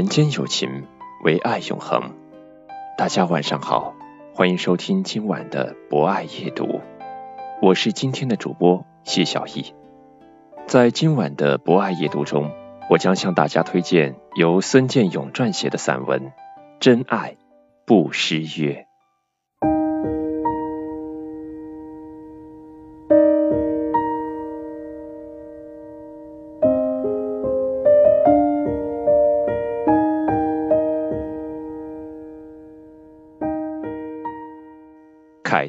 [0.00, 0.86] 人间有情，
[1.24, 2.14] 唯爱永恒。
[2.96, 3.94] 大家晚上好，
[4.34, 6.80] 欢迎收听今晚的博爱夜读，
[7.60, 9.74] 我是今天的主播谢小艺。
[10.66, 12.50] 在今晚的博爱夜读中，
[12.88, 16.28] 我将向大家推荐由孙建勇撰写的散文
[16.80, 17.36] 《真爱
[17.84, 18.86] 不失约》。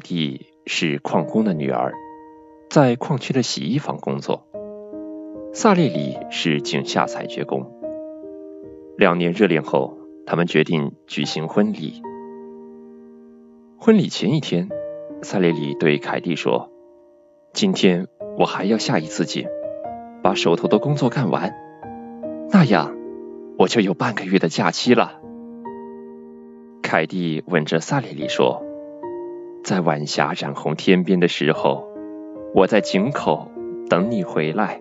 [0.02, 1.94] 蒂是矿工的女儿，
[2.68, 4.46] 在矿区的洗衣房工作。
[5.54, 7.70] 萨列里是井下采掘工。
[8.98, 12.02] 两年热恋后，他们决定举行婚礼。
[13.78, 14.68] 婚礼前一天，
[15.22, 16.70] 萨列里对凯蒂说
[17.54, 18.08] ：“今天
[18.38, 19.46] 我还要下一次井，
[20.22, 21.54] 把手头的工作干完，
[22.50, 22.96] 那样
[23.58, 25.20] 我就有半个月的假期了。”
[26.82, 28.62] 凯蒂吻着萨列里说。
[29.64, 31.88] 在晚霞染红天边的时候，
[32.52, 33.48] 我在井口
[33.88, 34.80] 等你回来。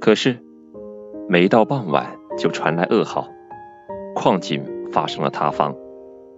[0.00, 0.38] 可是，
[1.28, 3.28] 每到傍晚就传来噩耗，
[4.16, 5.76] 矿井发生了塌方，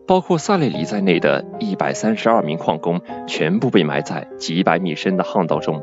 [0.06, 5.82] 包括萨列里在内的一百三十二名矿工全部被埋在几百米深的巷道中。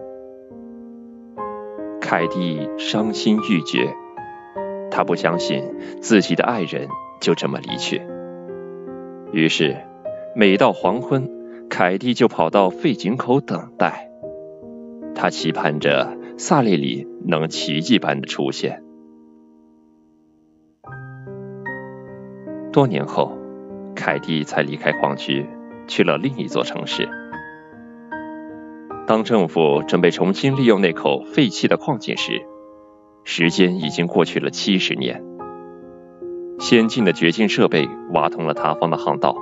[1.99, 3.91] 凯蒂伤心欲绝，
[4.91, 5.63] 他不相信
[5.99, 6.87] 自己的爱人
[7.19, 8.03] 就这么离去，
[9.31, 9.75] 于是。
[10.37, 11.29] 每到黄昏，
[11.69, 14.11] 凯蒂就跑到废井口等待。
[15.15, 18.83] 他期盼着萨列里能奇迹般的出现。
[22.73, 23.31] 多年后，
[23.95, 25.45] 凯蒂才离开矿区，
[25.87, 27.07] 去了另一座城市。
[29.07, 32.41] 当政府准备重新利用那口废弃的矿井时，
[33.23, 35.23] 时间已经过去了七十年。
[36.59, 39.37] 先进的掘金设备挖通了塌方的巷道。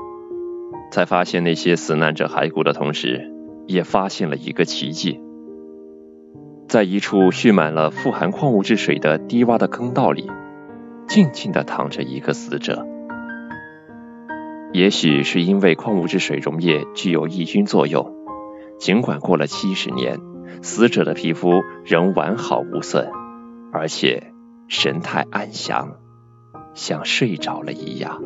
[0.94, 3.34] 在发现那些死难者骸骨的同时，
[3.66, 5.20] 也发现了一个奇迹：
[6.68, 10.30] 在一处蓄满了富含矿物质水的低洼的坑道里，
[11.08, 12.86] 静静地躺着一个死者。
[14.72, 18.14] 也许是因为矿物质水溶液具有抑菌作用，
[18.78, 20.20] 尽管过了七十年，
[20.62, 23.10] 死者的皮肤仍完好无损，
[23.72, 24.32] 而且
[24.68, 25.96] 神态安详，
[26.76, 28.22] 像睡着了一样。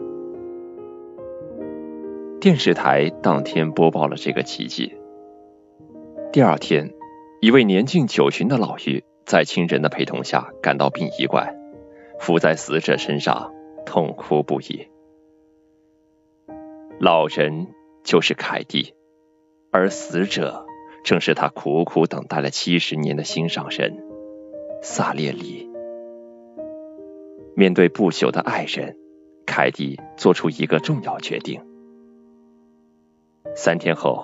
[2.40, 4.96] 电视台当天播报了这个奇迹。
[6.31, 6.94] 第二天，
[7.42, 11.56] 一位年近九旬的老妪在亲人的陪同下赶到殡仪馆，
[12.20, 13.52] 伏在死者身上
[13.88, 14.88] 痛哭不已。
[17.00, 17.70] 老人
[18.03, 18.94] 就是凯蒂，
[19.72, 20.64] 而死者
[21.04, 23.98] 正是他苦苦等待了七十年的心上人
[24.84, 25.68] 萨列里。
[27.56, 28.96] 面对不朽的爱人，
[29.48, 31.59] 凯蒂做出一个重要决定。
[33.57, 34.23] 三天后，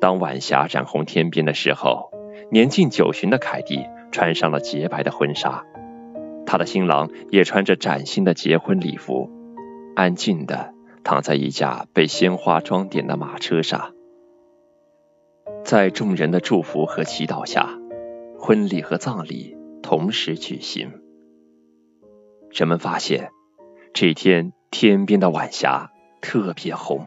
[0.00, 2.10] 当晚霞染红天边的时候，
[2.50, 5.64] 年近九旬的凯蒂穿上了洁白的婚纱，
[6.44, 9.30] 她的新郎也穿着崭新的结婚礼服，
[9.94, 10.74] 安静的
[11.04, 13.94] 躺在一架被鲜花装点的马车上。
[15.62, 17.78] 在众人的祝福和祈祷下，
[18.40, 20.90] 婚礼和葬礼同时举行。
[22.50, 23.30] 人们发现，
[23.92, 27.06] 这天天边的晚霞特别红。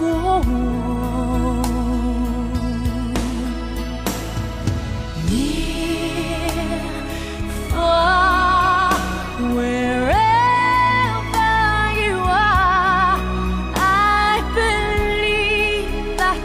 [0.00, 0.40] go on.
[5.28, 6.80] Near,
[7.68, 8.94] far,
[9.54, 10.16] wherever
[12.00, 13.20] you are,
[13.76, 16.40] I believe that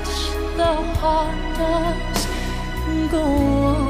[0.58, 2.28] the heart does
[3.10, 3.86] go on.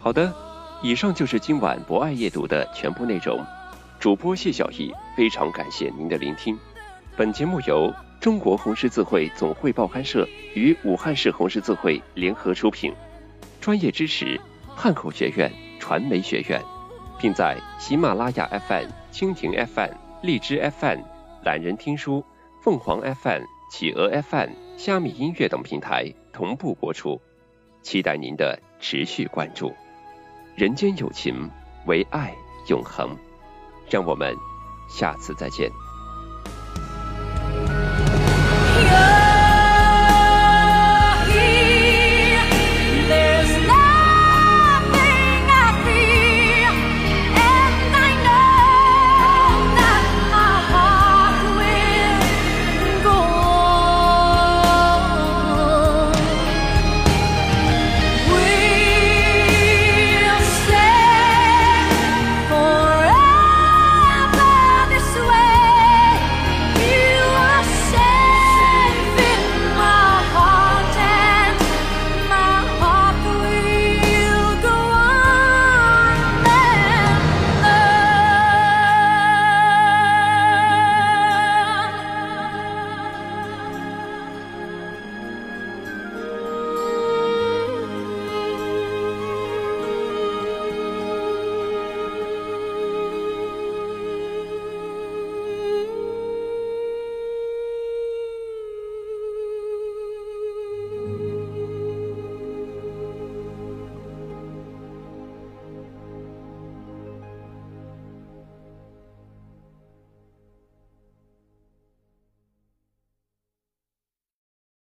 [0.00, 0.32] 好的，
[0.82, 3.44] 以上就是今晚博爱夜读的全部内容。
[4.02, 6.58] 主播谢小艺非常感谢您的聆听。
[7.16, 12.92] 本节目由中国红十字会总会报刊社与武汉市红十字会联合出品，
[13.60, 16.60] 专业支持汉口学院传媒学院，
[17.20, 20.98] 并在喜马拉雅 FM、蜻蜓 FM、荔枝 FM、
[21.44, 22.24] 懒人听书、
[22.60, 27.20] 凤凰 FM、企鹅 FM、虾米音乐等平台同步播出，
[27.82, 29.72] 期待您的持续关注。
[30.56, 31.48] 人间有情，
[31.86, 32.34] 唯爱
[32.66, 33.16] 永恒。
[33.92, 34.34] 让我们
[34.88, 35.81] 下次再见。